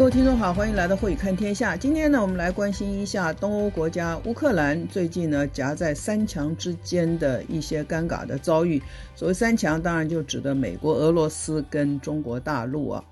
[0.00, 1.76] 各位听众好，欢迎来到慧宇看天下。
[1.76, 8.80] 今天呢，我们来关心一下东欧国家乌克兰最近呢夹在三强之间的一些尴尬的遭遇。
[9.14, 13.04] 所谓三强，当然就指的美国、俄罗斯跟中国大陆啊。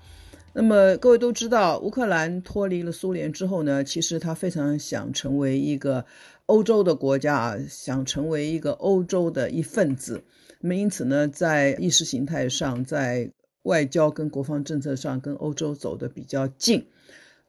[0.51, 6.03] 那么各位都知道，乌克兰脱离了苏联之后呢，其实他非常想成为一个
[6.47, 10.23] 欧洲的国家啊，想成为一个欧洲的一份子。
[10.59, 13.29] 那么因此呢，在意识形态上，在
[13.63, 16.85] 外交跟国防政策上跟欧洲走得比较近，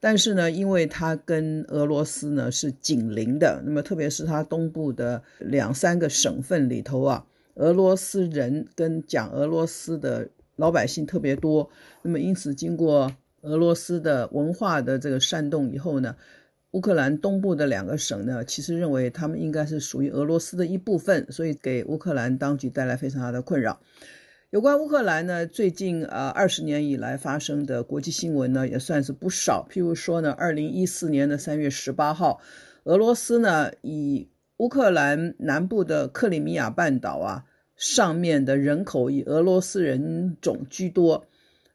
[0.01, 11.71] 但是呢，因为它跟俄罗斯呢是紧邻的，那么特别是它东部的两三个省份里头啊，俄罗斯人跟讲俄罗斯的老百姓特别多，
[12.03, 16.17] 那么因此经过俄罗斯的文化的这个煽动以后呢，
[16.73, 23.81] 乌克兰东部的两个省呢，其实认为他们应该是属于俄罗斯的一部分，所以给乌克兰当局带来非常大的困扰。
[24.51, 29.65] 有关乌克兰呢，最近啊二十年以来发生的国际新闻呢，也算是不少。
[29.71, 32.41] 譬如说呢，二零一四年的三月十八号，
[32.83, 37.45] 俄罗斯呢以乌克兰南部的克里米亚半岛啊
[37.77, 41.27] 上面的人口以俄罗斯人种居多，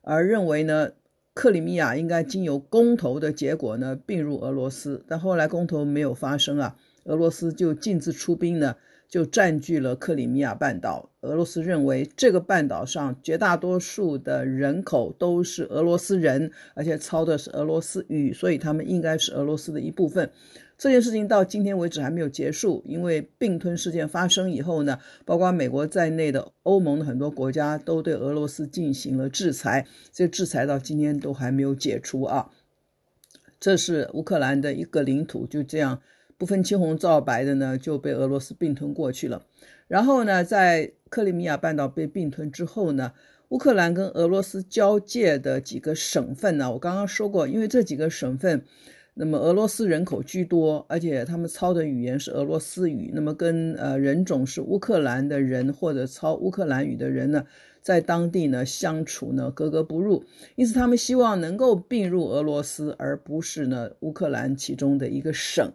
[0.01, 0.89] 而认为呢
[1.33, 8.75] 克里米亚应该经由公投的结果呢并入俄罗斯，但后来公投没有发生啊，俄罗斯就径自出兵呢。
[9.07, 11.09] 就占据了克里米亚半岛。
[11.21, 20.29] 俄罗斯认为这个半岛上绝大多数的人口都是俄罗斯人，而且操的是俄罗斯语，所以他们应该是俄罗斯的一部分。
[20.77, 32.51] 这件事情到今天为止还没有结束，因为并吞事件发生以后呢，包括美国在内的欧盟的很多国家都对俄罗斯进行了制裁，这制裁到今天都还没有解除啊。
[33.57, 36.01] 这是乌克兰的一个领土，就这样。
[36.37, 39.45] 不分青红皂白的呢，就被俄罗斯并吞过去了。
[39.87, 43.13] 然后呢，在克里米亚半岛被并吞之后呢，
[43.49, 48.63] 乌克兰跟俄罗斯交界的几个省份呢，我刚刚说过，因为这几个省份，
[49.13, 57.45] 那么俄罗斯人口居多，而且他们操的语言是俄罗斯语，那么跟呃人种是乌克兰的人或者操乌克兰语的人呢，
[57.81, 65.71] 在当地呢相处呢格格不入，因此他们希望能够并入俄罗斯，而不是呢乌克兰其中的一个省。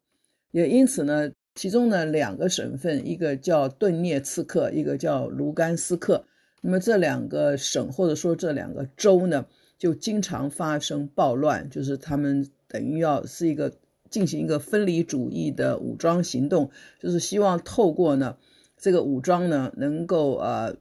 [0.50, 6.24] 也因此呢，其中呢两个省份，一个叫顿涅茨克，一个叫卢甘斯克。
[6.60, 9.46] 那么这两个省或者说这两个州呢，
[9.78, 13.72] 就经常发生暴乱，就是他们等于要是一个
[14.10, 18.36] 进行一个分离主义的武装行动，就是希望透过呢
[18.76, 20.76] 这个武装呢，能够呃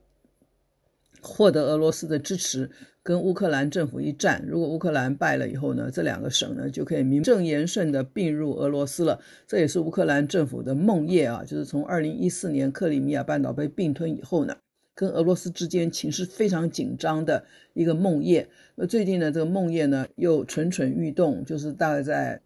[1.22, 2.70] 获得俄罗斯的支持。
[3.02, 9.18] 跟乌克兰政府一战，如果乌克兰败了以后呢，这两个省呢就可以名正言顺的并入俄罗斯了。
[9.46, 11.42] 这也是乌克兰政府的梦魇啊！
[11.44, 14.56] 就是从二零一四年克里米亚半岛被并吞以后呢，
[14.94, 18.46] 跟俄罗斯之间情势非常紧张的一个梦魇。
[18.74, 22.42] 那最近呢，这个梦魇呢又蠢蠢欲动，就是大概在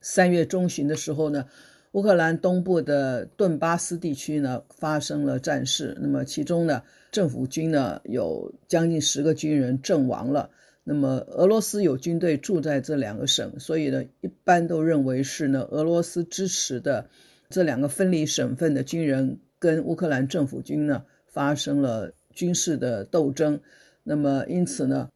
[0.00, 1.44] 三月中旬的时候呢，
[1.92, 6.82] 乌克兰东部的顿巴斯地区呢发生了战事，那么其中呢。
[7.10, 10.48] 政府军呢有将近十个军人阵亡了。
[10.82, 17.10] 那么俄罗斯有军队住在这两个省，所以呢，一般都认为是呢俄罗斯支持的
[17.50, 23.60] 这两个分离省份的军人跟乌克兰政府军呢发生了军事的斗争。
[24.02, 25.10] 那么因此呢，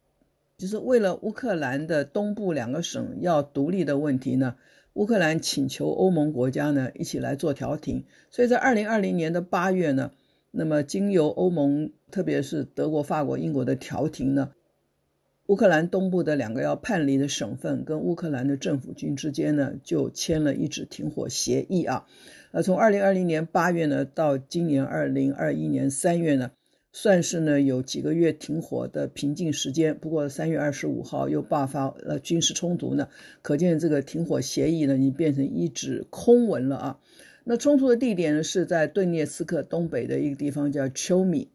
[0.59, 4.55] 就是为了乌克兰的东部两个省要独立的问题呢，
[4.97, 8.03] 乌克兰请求欧盟国家呢一起来做调停。
[8.29, 10.11] 所以在二零二零年的八月呢。
[10.49, 14.53] 那么，经由欧盟，特别是德国、法国、英国的调停呢，
[15.45, 22.07] 乌克兰东部的两个要叛离的省份跟乌克兰的政府军之间呢，就签了一纸停火协议啊。
[22.51, 26.51] 呃，从二零二零年八月呢到今年二零二一年三月呢，
[26.99, 29.95] 算是呢有几个月停火的平静时间。
[29.99, 33.07] 不过三月二十五号又爆发了军事冲突呢，
[33.43, 36.99] 可见这个停火协议呢，已经变成一纸空文了啊。
[37.43, 41.51] 那冲突的地点呢，是在顿涅茨克东北的一个地方叫丘米。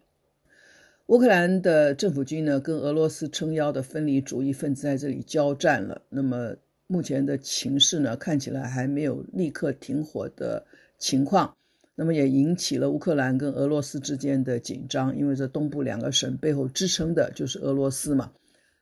[1.07, 6.03] 乌克兰的政府军呢，跟俄罗斯撑腰的分离主义分子在这里交战了。
[6.09, 6.55] 那么
[6.87, 10.65] 目前的情势呢，看起来还没有立刻停火的
[10.99, 11.57] 情况。
[11.95, 18.33] 那么也引起了乌克兰跟俄罗斯之间的紧张，因为这东部两个省背后支撑的就是俄罗斯嘛。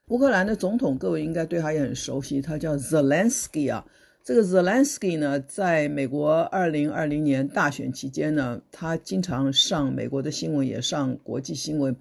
[0.07, 3.85] 乌克兰的总统，各位应该对他也很熟悉，他叫 Zelensky 啊。
[4.23, 11.95] 这个 Zelensky 呢，在美国二零二零年大选期间呢，他经常上美国的新闻，也上国际新闻，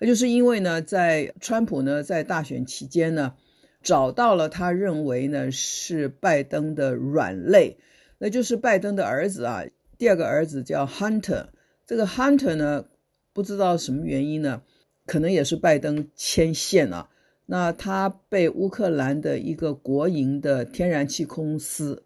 [0.00, 3.34] 那就是因为呢，在川普呢在大选期间呢，
[3.82, 7.76] 找到了他认为呢是拜登的软肋，
[8.18, 9.62] 那就是拜登的儿子啊，
[10.00, 11.48] 第二个儿子叫 Hunter，
[11.86, 12.86] 这个 Hunter 呢，
[13.34, 14.62] 不知道什么原因呢，
[15.04, 17.10] 可能也是拜登牵线啊。
[17.44, 22.02] 那他被乌克兰的一个国营的天然气公司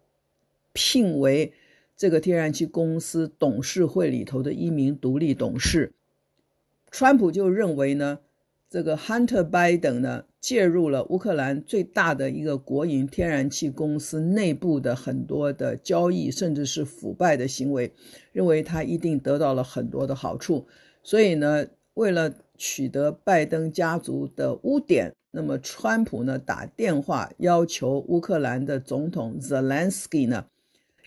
[0.73, 1.53] 聘为
[1.95, 5.93] 这个天然气公司董事会里头的一名独立董事。
[6.91, 8.19] 川普就认为呢，
[8.69, 17.91] 这个 Hunter Biden 呢介入了乌克兰最大的一个国营天然气公司内部的很多的交易，甚至是腐败的行为，
[18.31, 20.67] 认为他一定得到了很多的好处。
[21.01, 21.65] 所以呢，
[21.95, 25.15] 为了取得拜登家族的污点。
[25.31, 30.45] 那么，川普呢打电话要求乌克兰的总统 Zelensky 呢，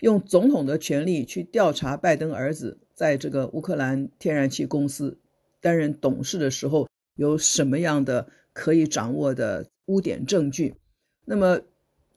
[0.01, 5.17] 用总统的权力去调查拜登儿子在这个乌克兰天然气公司
[5.61, 8.27] 担任董事的时候有什么样的
[8.59, 10.75] 可以掌握的污点证据。
[11.23, 11.61] 那么，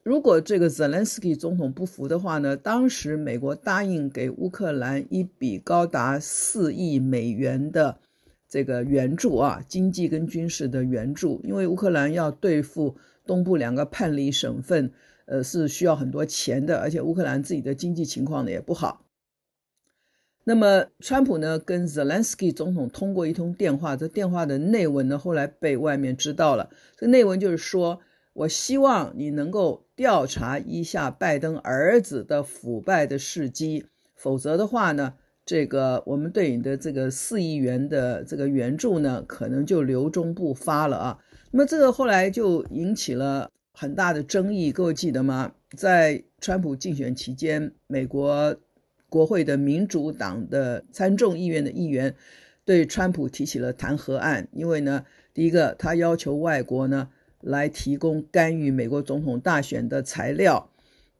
[0.02, 7.98] 如果这个 Zelensky 总统不服的话呢，当时美国答应给乌克兰一笔高达四亿美元的。
[8.48, 14.92] 这个援助啊，经济跟军事的援助，因为乌克兰要对付东部两个叛离省份，
[15.24, 19.06] 呃，是需要很多钱的，而且乌克兰自己的经济情况呢也不好。
[20.44, 26.70] 那么，川普呢跟泽连斯基总统通过一通电话，这电话的内文呢后来被外面知道了。
[26.96, 28.00] 这内文就是说，
[28.32, 35.14] 我希望你能够调查一下拜登儿子的腐败的事迹，否则的话呢。
[35.44, 41.18] 这个我们对你的这个四亿元的这个援助呢，可能就留中不发了啊。
[41.50, 45.52] 那么这个后来就引起了很大的争议，各位记得吗？
[45.76, 48.54] 在川普竞选期间，美国
[49.12, 52.14] 国会的民主党的参众议院的议员
[52.64, 55.04] 对川普提起了弹劾案，因为呢，
[55.34, 57.10] 第一个他要求外国呢
[57.42, 60.70] 来提供干预美国总统大选的材料。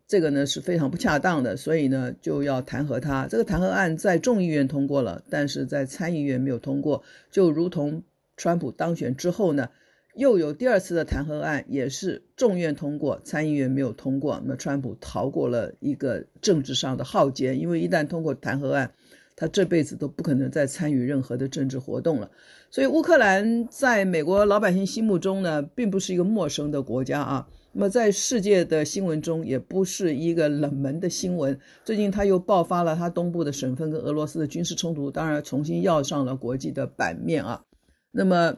[0.08, 3.26] 这个呢是非常不恰当的，所以呢就要弹劾他。
[3.28, 7.02] 这个弹劾案在众议院通过了，但是在参议院没有通过。
[7.30, 8.02] 就如同
[8.38, 9.68] 川普当选之后呢，
[10.14, 14.38] 又有第二次的弹劾案，也是众院通过，参议院没有通过。
[14.42, 18.92] 那么川普逃过了一个政治上的浩劫，因为一旦通过弹劾案，
[19.36, 22.30] 他这辈子都不可能再参与任何的政治活动了。
[22.70, 27.48] 所以乌克兰在美国老百姓心目中呢，并不是一个陌生的国家啊。
[27.72, 31.58] 那么在世界的新闻中，也不是一个冷门的新闻。
[31.84, 37.64] 最近他又爆发了他东部的省份跟俄罗斯的军事冲突，当然重新要上了国际的版面啊。
[38.10, 38.56] 那么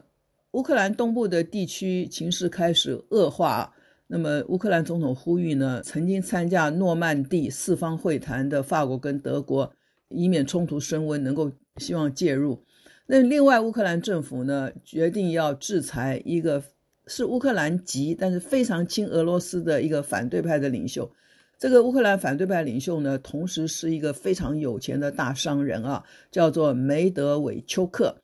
[0.55, 3.73] 乌克兰东部的地区情势开始恶化。
[4.07, 9.73] 那么乌克兰总统呼吁呢，曾经参加诺曼底四方会谈的法国跟德国，
[10.07, 12.63] 以免冲突升温，能够希望介入。
[13.05, 16.63] 那另外乌克兰政府呢，决定要制裁一个。
[17.07, 21.11] 是乌克兰籍，但是非常亲俄罗斯的一个反对派的领袖。
[21.59, 28.15] 这个乌克兰反对派领袖呢，同时是一个非常有钱的大商人啊，叫做梅德韦丘克。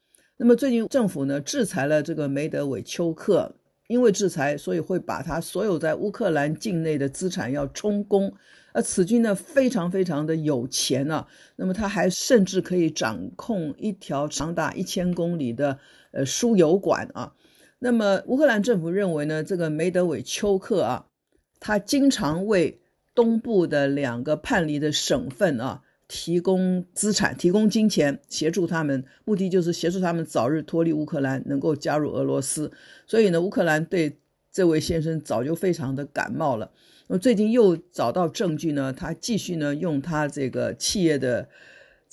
[0.44, 3.54] 那么最近政府呢，制裁了这个梅德韦丘克，
[3.88, 8.34] 因为制裁，所以会把他所有在乌克兰境内的资产要充公。
[8.74, 11.28] 而此君呢，非常非常的有钱啊。
[11.58, 15.78] 那么他还甚至可以掌控一条长达一千公里的
[16.12, 17.34] 呃输油管啊。
[17.78, 21.06] 那么，乌克兰政府认为呢，这个梅德韦丘克啊，
[21.60, 22.82] 他经常为
[23.14, 32.70] 东部的两个叛离的省份啊提供资产、提供金钱，协助他们，目的就是协助他们早日脱离乌克兰，能够加入俄罗斯。
[33.08, 34.18] 所以呢，乌克兰对
[34.52, 36.70] 这位先生早就非常的感冒了。
[37.08, 41.48] 那么最近又找到证据呢，他继续呢用他这个企业的。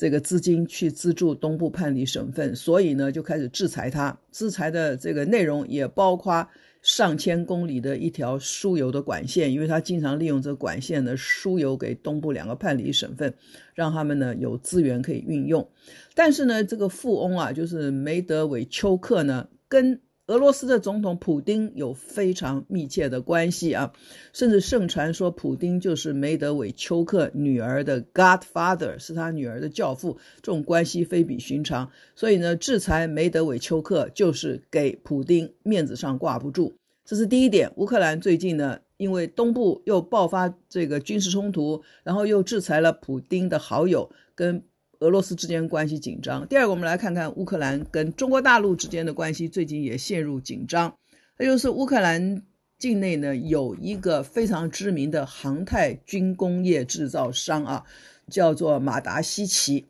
[0.01, 4.17] 这个资金去资助东部叛离省份，所以呢就开始制裁他。
[4.31, 6.49] 制裁的这个内容也包括
[6.89, 13.35] 上千公里的一条输油的管线，因为他经常利用这个管线呢输油给东部两个叛离省份，
[13.75, 15.69] 让他们呢有资源可以运用。
[16.15, 23.93] 但是呢，这个富翁啊，就是梅德韦丘克呢，跟俄罗斯的总统普丁有非常密切的关系啊，
[24.33, 31.91] 甚至盛传说普丁就是梅德韦丘克女儿的 Godfather，是他女儿的教父，这种关系非比寻常。
[32.15, 36.78] 所以呢，制裁梅德韦丘克就是给普丁面子上挂不住。
[37.09, 37.73] 这是第一点。
[37.77, 44.63] 乌克兰最近呢，因为东部又爆发这个军事冲突，然后又制裁了普丁的好友跟。
[45.01, 46.45] 俄罗斯之间关系紧张。
[46.49, 50.93] 第二个，我们来看看乌克兰跟中国大陆之间的关系，最近也陷入紧张。
[51.39, 52.43] 那就是乌克兰
[52.81, 57.85] 境内呢，有一个非常知名的航太军工业制造商啊，
[58.29, 59.87] 叫做马达西奇。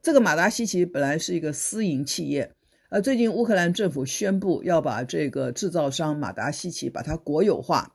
[0.00, 2.52] 这个马达西奇本来是一个私营企业，
[2.94, 7.92] 呃，最近乌克兰政府宣布要把这个制造商马达西奇把它国有化。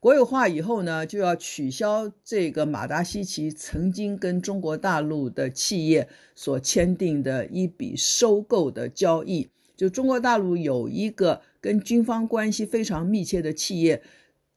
[0.00, 9.48] 国有化以后呢，就要取消这个马达西奇曾经跟中国大陆的企业所签订的一笔收购的交易。
[9.76, 14.02] 就中国大陆有一个跟军方关系非常密切的企业，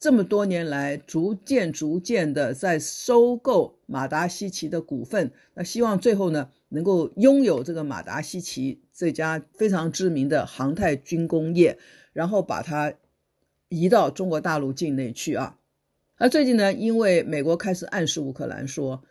[0.03, 11.79] 这么多年来逐渐逐渐的在收购马达西奇的股份，那希望最后呢能够拥有这个马达西奇这家非常知名的航太军工业，
[12.11, 12.93] 然后把它
[13.69, 15.57] 移到中国大陆境内去啊。
[16.17, 19.05] 而最近呢，因为美国开始暗示乌克兰说，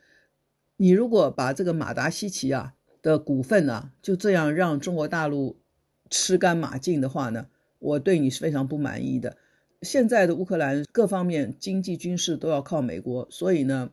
[0.76, 5.56] 你如果把这个马达西奇啊的股份啊就这样让中国大陆
[6.11, 7.46] 吃干抹净的话呢，
[7.78, 9.38] 我对你是非常不满意的。
[9.82, 13.90] 现在的乌克兰各方面经济军事都要靠美国，所以呢，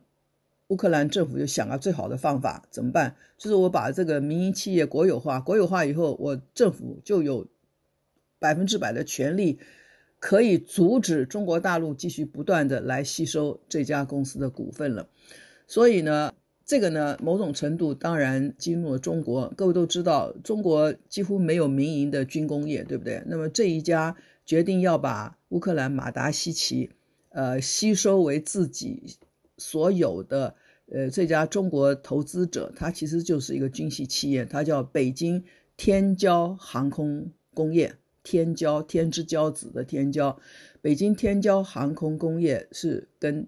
[0.68, 3.16] 乌克兰政府就想了最好的方法，怎么办？
[3.36, 7.46] 就是我把这个民营企业国有化，国有化以后，我政府就有
[8.38, 9.58] 百分之百的权利。
[10.22, 15.08] 可以阻止中国大陆继续不断的来吸收这家公司的股份了，
[15.66, 16.34] 所以呢，
[16.66, 19.50] 这个呢，某种程度当然激怒了中国。
[19.56, 23.22] 各位都知道，中国几乎没有民营的军工业，对不对？
[23.28, 24.14] 那么这一家
[24.50, 26.90] 决定要把乌克兰马达西奇，
[27.28, 29.16] 呃，吸收为自己
[29.58, 35.44] 所有的，呃，这家中国投资者，它其实就是一个军系企业，它叫北京
[35.76, 37.94] 天骄航空工业。
[38.24, 40.36] 天骄，天之骄子的天骄，
[40.82, 43.46] 北京天骄航空工业是跟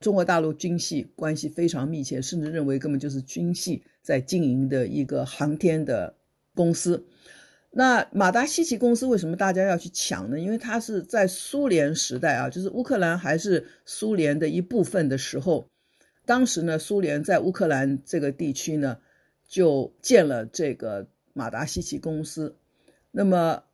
[0.00, 6.16] 中国大陆军系关系非常密切，甚至认为根本就是军系在经营的一个航天的
[6.54, 7.06] 公司。
[7.72, 10.38] 那马达西奇公司为什么大家要去抢呢？
[10.38, 15.66] 因为它是在苏联时代啊，就是乌克兰还是苏联的一部分的时候，
[16.24, 18.98] 当时呢，苏联在乌克兰这个地区呢，
[19.48, 22.54] 就建了这个马达西奇公司，
[23.10, 23.64] 那么。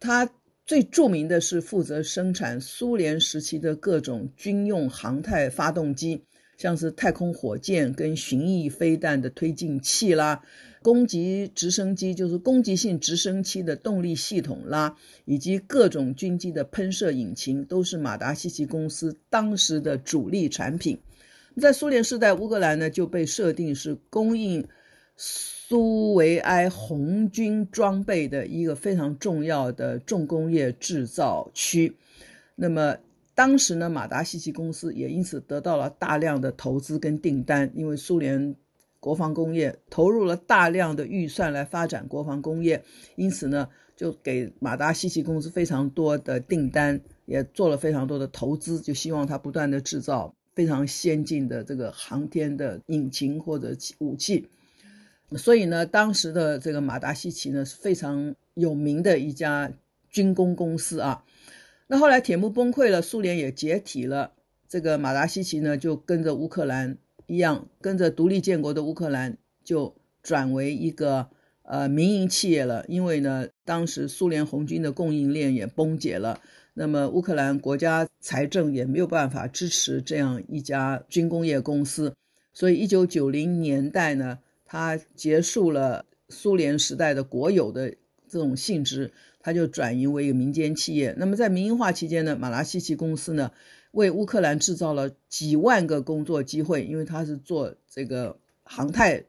[0.00, 0.28] 它
[0.66, 6.26] 最著名的是负责生产苏联时期的各种军用航太发动机，
[6.58, 10.42] 像是太空火箭跟巡弋飞弹的推进器啦，
[10.84, 20.98] 攻击直升机就是攻击性直升机的动力系统啦，以及各种军机的喷射引擎，都是马达西奇公司当时的主力产品。
[21.58, 24.68] 在苏联时代，乌克兰呢就被设定是供应。
[25.16, 31.96] 苏维埃红军装备的一个非常重要的重工业制造区，
[32.56, 32.96] 那么
[33.32, 38.56] 当时呢，马达西奇公司也因此得到了大量的投资跟订单，因为苏联
[39.04, 42.82] 国防工业投入了大量的预算来发展国防工业，
[43.16, 54.48] 因此呢，就给马达西奇公司非常多的订单，也做了非常多的投资，就希望它不断的制造非常先进的这个航天的引擎或者武器。
[55.36, 59.70] 所以呢，当时的这个马达西奇呢是非常有名的一家
[60.08, 61.22] 军工公司啊。
[61.86, 64.32] 那后来铁幕崩溃了，苏联也解体了，
[64.66, 66.96] 这个马达西奇呢就跟着乌克兰
[67.26, 71.28] 一样，跟着独立建国的乌克兰就转为一个
[71.62, 72.84] 呃民营企业了。
[72.88, 76.40] 因为呢，当时苏联红军的供应链也崩解了，
[76.74, 82.14] 那么乌克兰国家财政也没有办法支持这样一家军工业公司，
[82.52, 84.38] 所以一九九零年代呢。
[84.66, 87.94] 它结束了苏联时代的国有的
[88.26, 91.14] 这种性质，它就转移为一个民间企业。
[91.16, 93.52] 那么在民营化期间呢，马达西奇公司呢
[93.94, 99.24] 为乌克兰制造了几万个工作机会，因为他是做这个航太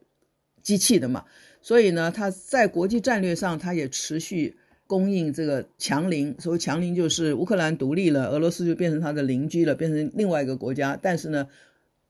[0.61, 1.23] 机器的嘛，
[1.61, 4.57] 所以呢，他在国际战略上，他也持续
[4.87, 6.35] 供应这个强邻。
[6.39, 10.97] 所谓强邻就是乌克兰独立了，俄罗斯就变成他的邻居了，变成另外一个国家。
[10.99, 11.47] 但是呢，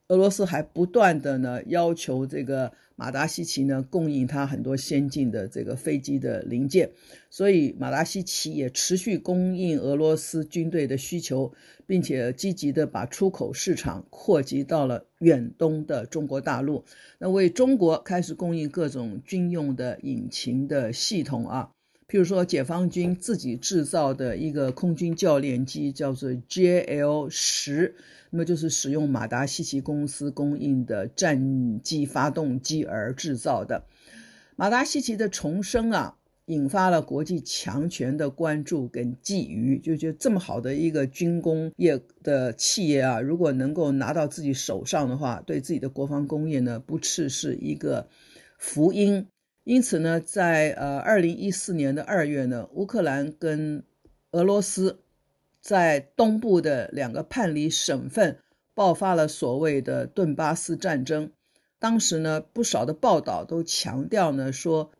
[0.07, 2.71] 俄罗斯还不断的呢要求这个。
[2.97, 6.91] 马达西奇呢，供应它很多先进的这个飞机的零件，
[7.29, 11.51] 所以马达西奇也持续供应俄罗斯军队的需求，
[11.85, 16.85] 并且积极的把出口市场扩及到了远东的中国大陆，
[17.19, 21.74] 那为中国开始供应各种军用的引擎的系统啊。
[22.07, 27.95] 譬如说，解放军自己制造的一个空军教练机叫做 JL 十，
[28.29, 33.85] 那么就是使用马达西奇公司供应的战机发动机而制造的。
[34.55, 48.07] 马达西奇的重生啊，引发了国际强权的关注跟觊觎，就觉得这么好的一个军工业的企业啊，如果能够拿到自己手上的话，对自己的国防工业呢，不啻是一个
[48.59, 49.25] 福音。
[49.65, 53.83] 因此呢，在呃二零一四年的二月呢，乌克兰跟
[54.31, 55.01] 俄罗斯
[55.59, 58.37] 在东部的两个叛离省份
[58.75, 61.31] 爆发了所谓的顿巴斯战争。
[61.79, 64.91] 当时呢，不少的报道都强调呢，说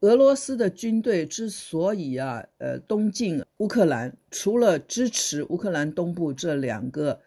[0.00, 7.20] 俄罗斯的军队之所以啊呃东进乌克兰，除了支持乌克兰东部这两个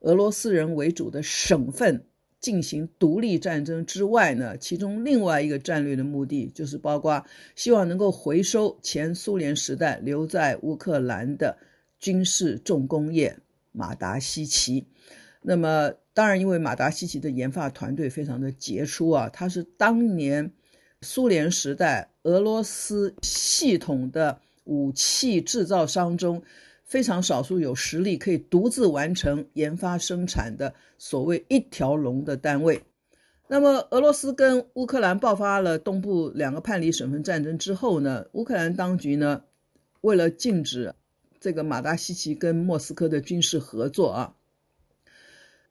[0.00, 2.04] 俄罗斯人为主的省份
[2.40, 7.24] 进行独立战争之外呢，其中另外一个战略的目的就是包括
[7.56, 11.58] 希望能够回收前苏联时代留在乌克兰的
[11.98, 13.36] 军事重工业
[13.72, 14.86] 马达西奇。
[15.42, 20.52] 那么，当然，因为马达西奇的研发团队非常的杰出啊，它是当年
[21.00, 26.42] 苏联时代俄罗斯系统的武器制造商中。
[26.88, 32.82] 非常少数有实力可以独自完成研发生产的所谓一条龙的单位。
[33.46, 39.42] 那么，俄罗斯跟乌克兰爆发了东部两个叛离省份战争之后呢，乌克兰当局呢，
[40.00, 40.94] 为了禁止
[41.38, 44.34] 这个马达西奇跟莫斯科的军事合作啊，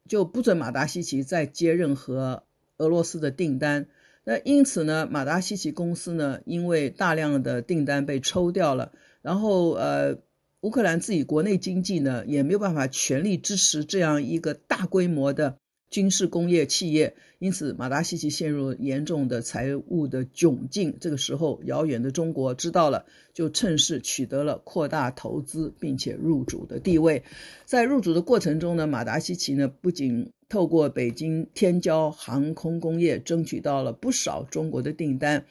[0.07, 2.43] 就不准马达西奇再接任何
[2.77, 3.87] 俄罗斯的订单。
[4.23, 8.91] 那因此呢，马达西奇公司呢，因为大量的订单被抽掉了，
[9.23, 10.19] 然后呃。
[10.61, 15.59] 乌克兰自己国内经济呢，也没有办法全力支持这样一个大规模的
[15.91, 20.97] 军事工业企业，因此马达西奇陷入严重的财务的窘境。
[20.99, 27.23] 这个时候，遥远的中国知道了，就趁势取得了扩大投资并且入主的地位。
[27.65, 35.45] 在入主的过程中呢，马达西奇呢不仅透过北京天骄航空工业争取到了不少中国的订单。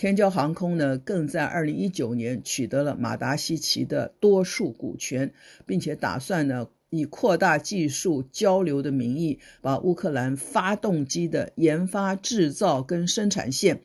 [0.00, 5.34] 天骄航空呢，更在二零一九年取得了马达西奇的多数股权，
[5.66, 13.82] 并且打算呢，以扩大技术交流的名义，把乌克兰发动机的研发、制造跟生产线，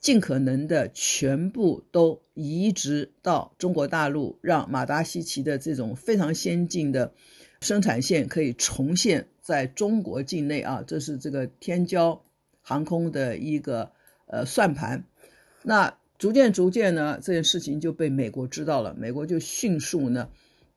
[0.00, 7.12] 尽可能的全部都移植到中国大陆，让马达西奇的这种非常先进的
[7.60, 12.20] 生产线可以重现在中国境内啊，这是这个天骄
[12.62, 13.92] 航空的一个
[14.26, 15.04] 呃算盘。
[15.62, 20.28] 那逐渐逐渐呢，这件事情就被美国知道了，美国就迅速呢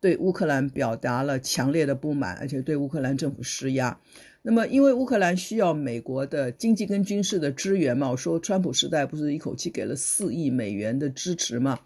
[0.02, 4.00] 对乌克兰表达了强烈的不满，而且对乌克兰政府施压。
[4.42, 11.80] 那么，因为乌克兰需要美国的经济跟军事的支援嘛，我说川普时代不是一口气给了四亿美元的支持嘛，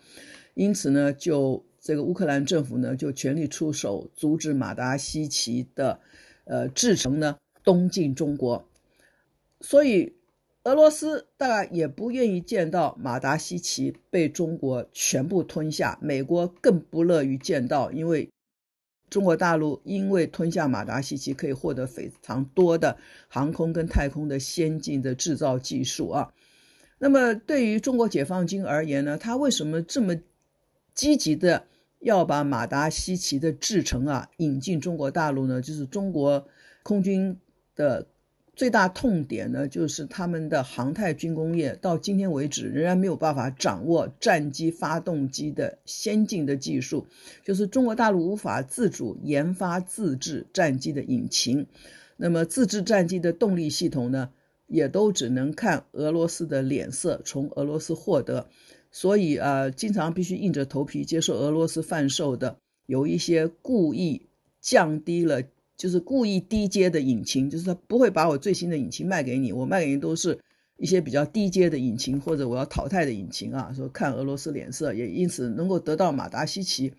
[0.56, 6.00] 因此呢，就这个乌克兰政府呢就全力出手，阻止马达西奇的
[6.46, 8.67] 呃制程呢东进中国，
[9.62, 10.16] 所以。
[10.67, 18.30] 俄罗斯大概也不愿意见到马达西奇被中国全部吞下，美国更不乐于见到，因为
[19.10, 22.97] 中国大陆因为吞下马达西奇可以获得非常多的
[23.30, 26.34] 航空跟太空的先进的制造技术啊。
[26.99, 30.17] 那么对于中国解放军而言呢，他为什么这么
[30.93, 31.65] 积极的
[31.99, 35.62] 要把马达西奇的制程啊引进中国大陆呢？
[35.62, 36.45] 就是中国
[36.84, 37.39] 空军
[37.73, 38.06] 的。
[38.58, 47.06] 最大痛点呢，就是他们的航太军工业到今天为止仍然没有办法掌握战机发动机的先进的技术，
[47.43, 51.67] 就是中国大陆无法自主研发自制战机的引擎，
[52.17, 54.32] 那么自制战机的动力系统呢，
[54.65, 58.50] 也都只能看俄罗斯的脸色，从俄罗斯获得，
[58.89, 64.24] 所以呃，经常必须硬着头皮接受俄罗斯贩售的，有一些故意
[64.60, 65.43] 降低了。
[65.78, 70.40] 就是故意低阶的引擎，就是他不会把我最新的引擎卖给你，我卖给你都是
[70.78, 73.72] 一些比较低阶的引擎，或者我要淘汰的引擎啊。
[73.76, 76.94] 说看俄罗斯脸色，也因此能够得到马达西奇，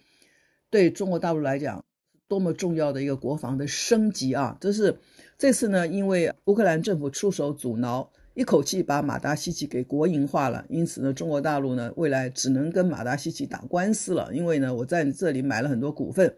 [0.70, 1.84] 对中国大陆来讲
[2.28, 4.56] 多么重要的一个国防的升级啊！
[4.60, 4.96] 这是
[5.36, 16.36] 这次呢，因为乌克兰政府出手阻挠，一口气把马达西奇给国营化了，因此呢，中国大陆呢未来只能跟马达西奇打官司了，因为呢我在这里买了很多股份。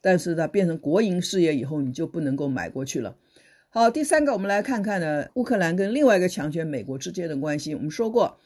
[0.00, 3.16] 但是它变成国营事业以后，你就不能够买过去了。
[3.68, 7.74] 好，第三个，我们来看看呢，乌克兰跟另外一个强权美国之间的关系。
[7.74, 8.38] 我们说过，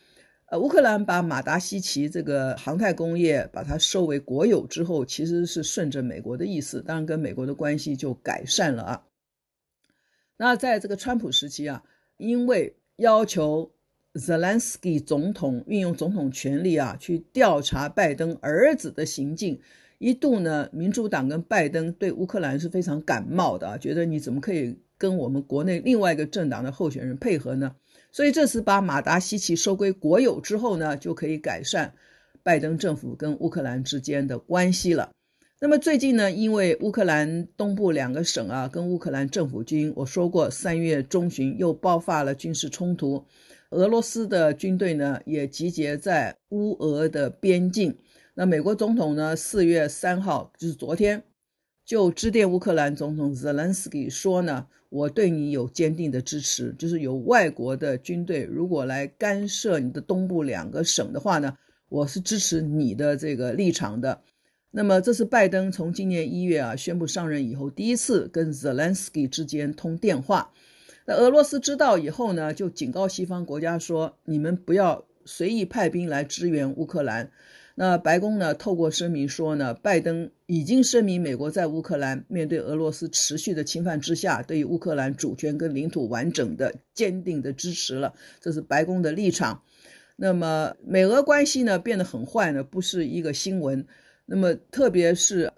[0.46, 9.04] 呃，乌克兰把马达西奇这个航太工业把它收为国有之后，其实是顺着美国的意思，当然跟美国的关系就改善了啊。
[10.36, 11.84] 那在这个川普时期啊，
[12.16, 13.70] 因为要求
[14.14, 19.60] 泽连斯基总统运用总统权力啊，去调查拜登儿子的行径。
[20.00, 27.76] 一度呢，民主党跟拜登对乌克兰是非常感冒的啊，觉得你怎么可以跟我们国内另外一个政党的候选人配合呢？
[28.10, 31.92] 所以这次把马达西奇收归国有之后呢，就可以改善
[32.42, 35.10] 拜登政府跟乌克兰之间的关系了。
[35.60, 43.26] 那么最近呢，因为乌克兰东部两个省啊，跟乌克兰政府军，我说过三月中旬又爆发了军事冲突，
[43.68, 47.94] 俄罗斯的军队呢也集结在乌俄的边境。
[48.34, 49.34] 那美国总统呢？
[49.34, 51.22] 四月三号就是昨天，
[51.84, 61.56] 就致电乌克兰总统泽连斯基说呢，我对你有坚定的支持，就是有外国的军队如果来干涉你的东部两个省的话呢，
[61.88, 64.22] 我是支持你的这个立场的。
[64.70, 70.52] 那么这是拜登从今年一月啊宣布上任以后第一次跟泽连斯基之间通电话。
[71.04, 77.32] 那俄罗斯知道以后呢，就警告西方国家说：“你们不要随意派兵来支援乌克兰。”
[77.74, 89.62] 那白宫呢，透过声明说呢，拜登已经声明，美国在乌克兰面对俄罗斯持续的侵犯之下，对于乌克兰主权跟领土完整的坚定的支持了，这是白宫的立场。
[90.16, 93.86] 那么美俄关系呢变得很坏呢，不是一个新闻。
[94.26, 95.52] 那么特别是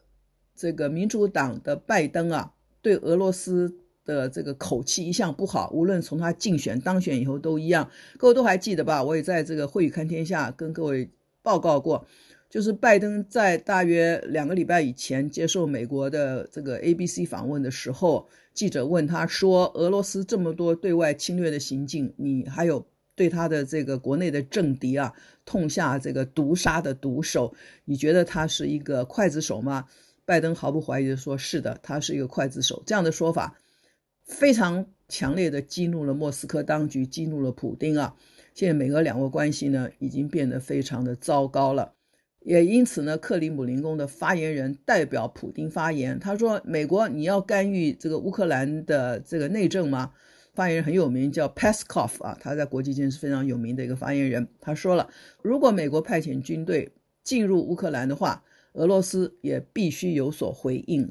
[0.54, 7.90] 这个民主党的拜登啊，对俄罗斯的这个口气一向不好，无论从他竞选当选以后都一样。
[8.16, 9.02] 各位都还记得吧？
[9.02, 11.10] 我也在这个会语看天下跟各位
[11.42, 12.06] 报告过，
[12.48, 25.12] 就是拜登在大约两个礼拜以前接受美国的这个 ABC 访问的时候，记者问他说：“俄罗斯这么多对外侵略的行径，你还有？”对他的这个国内的政敌啊，
[25.44, 27.52] 痛下这个毒杀的毒手，
[27.84, 29.84] 你觉得他是一个刽子手吗？
[30.24, 33.60] 拜登毫不怀疑地说：“是的，他是一个刽子手。”这样的说法
[34.24, 38.16] 非常强烈的激怒了莫斯科当局，激怒了普丁啊。
[38.54, 41.94] 现在美俄两国关系呢，已经变得非常的糟糕了。
[42.40, 50.12] 也因此呢，克里姆林宫的发言人代表普丁发言，他说：“美国，你要干预这个乌克兰的这个内政吗？”
[50.52, 54.46] 发言人很有名，叫 Peskov 啊，他在国际间是非常有名的一个发言人。
[54.60, 55.08] 他说了，
[55.40, 61.10] 如果美国派遣军队进入乌克兰的话，俄罗斯也必须有所回应。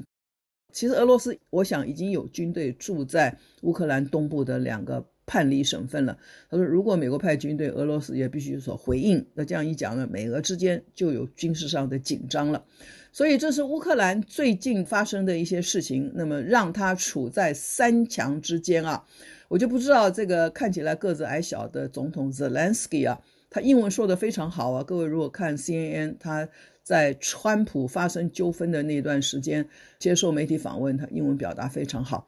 [0.70, 6.18] 其实俄罗斯，我想已经有军队驻在乌克兰东部的两个叛离省份了。
[6.50, 9.26] 他说，如果美国派军队，俄罗斯也必须有所回应。
[9.34, 12.64] 那这样一讲呢，美俄之间就有军事上的紧张了。
[13.12, 19.04] 所以这是乌克兰最近发生的一些事情，那么让他处在三强之间啊，
[19.48, 24.82] 我就不知道这个看起来个子矮小的总统 Zelensky 啊，他英文说得非常好啊。
[24.82, 26.48] 各位如果看 CNN，他
[26.82, 32.26] 在川普发生纠纷的那段时间接受媒体访问，他英文表达非常好。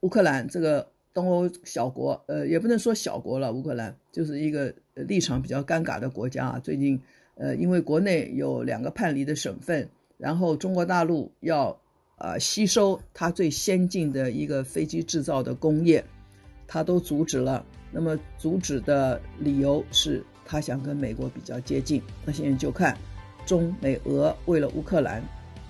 [0.00, 6.58] 乌克兰这个东欧小国，呃，也不能说小国了，乌克兰就是一个立场比较尴尬的国家啊。
[6.58, 7.00] 最近，
[7.36, 9.88] 呃，因为国内有两个叛离的省份。
[10.16, 11.76] 然后中国大陆要、
[12.18, 16.02] 呃、吸收它最先进的一个飞机制造的工业，
[16.68, 17.66] 它都阻止了。
[17.90, 22.00] 那么阻止的理由是他想跟美国比较接近。
[22.24, 22.96] 那现在就看
[23.44, 25.22] 中美俄为了乌克兰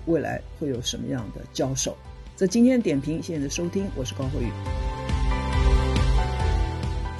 [0.05, 1.97] 未来会有什么样的交手。
[2.37, 4.94] 这今天点评，谢谢你的收听，我是高慧宇。